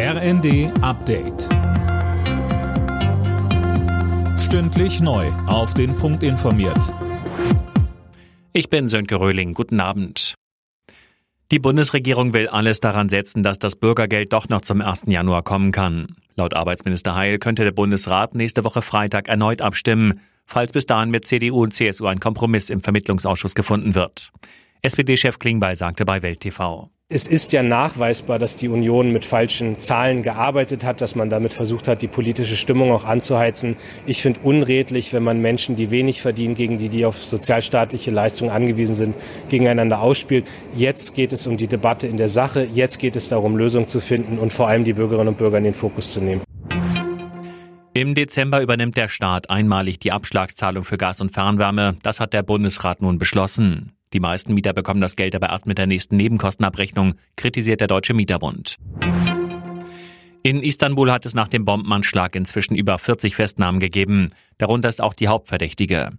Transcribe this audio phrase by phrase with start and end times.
[0.00, 1.48] RND Update.
[4.38, 5.26] Stündlich neu.
[5.48, 6.94] Auf den Punkt informiert.
[8.52, 9.54] Ich bin Sönke Röhling.
[9.54, 10.34] Guten Abend.
[11.50, 15.06] Die Bundesregierung will alles daran setzen, dass das Bürgergeld doch noch zum 1.
[15.08, 16.14] Januar kommen kann.
[16.36, 21.26] Laut Arbeitsminister Heil könnte der Bundesrat nächste Woche Freitag erneut abstimmen, falls bis dahin mit
[21.26, 24.30] CDU und CSU ein Kompromiss im Vermittlungsausschuss gefunden wird.
[24.80, 26.88] SPD-Chef Klingbeil sagte bei Welt TV.
[27.10, 31.54] Es ist ja nachweisbar, dass die Union mit falschen Zahlen gearbeitet hat, dass man damit
[31.54, 33.78] versucht hat, die politische Stimmung auch anzuheizen.
[34.04, 38.50] Ich finde unredlich, wenn man Menschen, die wenig verdienen, gegen die, die auf sozialstaatliche Leistungen
[38.50, 39.16] angewiesen sind,
[39.48, 40.44] gegeneinander ausspielt.
[40.76, 42.68] Jetzt geht es um die Debatte in der Sache.
[42.70, 45.64] Jetzt geht es darum, Lösungen zu finden und vor allem die Bürgerinnen und Bürger in
[45.64, 46.42] den Fokus zu nehmen.
[47.94, 51.96] Im Dezember übernimmt der Staat einmalig die Abschlagszahlung für Gas und Fernwärme.
[52.02, 53.92] Das hat der Bundesrat nun beschlossen.
[54.12, 58.14] Die meisten Mieter bekommen das Geld aber erst mit der nächsten Nebenkostenabrechnung, kritisiert der Deutsche
[58.14, 58.76] Mieterbund.
[60.42, 64.30] In Istanbul hat es nach dem Bombenanschlag inzwischen über 40 Festnahmen gegeben.
[64.56, 66.12] Darunter ist auch die Hauptverdächtige.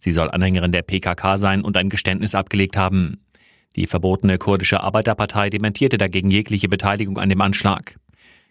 [0.00, 3.20] Sie soll Anhängerin der PKK sein und ein Geständnis abgelegt haben.
[3.76, 7.96] Die verbotene kurdische Arbeiterpartei dementierte dagegen jegliche Beteiligung an dem Anschlag.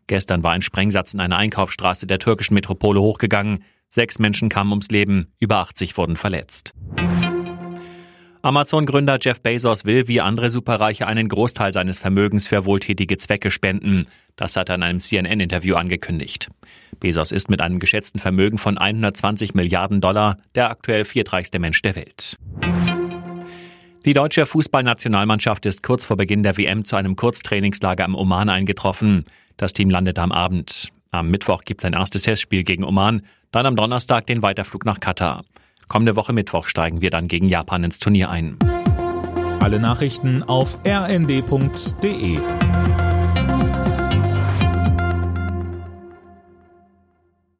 [0.07, 3.63] Gestern war ein Sprengsatz in einer Einkaufsstraße der türkischen Metropole hochgegangen.
[3.89, 6.73] Sechs Menschen kamen ums Leben, über 80 wurden verletzt.
[8.45, 14.05] Amazon-Gründer Jeff Bezos will wie andere Superreiche einen Großteil seines Vermögens für wohltätige Zwecke spenden.
[14.35, 16.51] Das hat er in einem CNN-Interview angekündigt.
[16.99, 21.95] Bezos ist mit einem geschätzten Vermögen von 120 Milliarden Dollar der aktuell viertreichste Mensch der
[21.95, 22.37] Welt.
[24.05, 29.23] Die deutsche Fußballnationalmannschaft ist kurz vor Beginn der WM zu einem Kurztrainingslager am Oman eingetroffen.
[29.57, 30.89] Das Team landet am Abend.
[31.09, 34.99] Am Mittwoch gibt es ein erstes Testspiel gegen Oman, dann am Donnerstag den Weiterflug nach
[34.99, 35.43] Katar.
[35.87, 38.57] Kommende Woche Mittwoch steigen wir dann gegen Japan ins Turnier ein.
[39.59, 42.39] Alle Nachrichten auf rnd.de